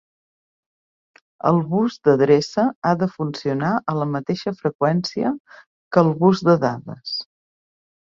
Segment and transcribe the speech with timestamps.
[1.49, 5.35] El bus d'adreça ha de funcionar a la mateixa freqüència
[5.97, 7.13] que el bus de dades.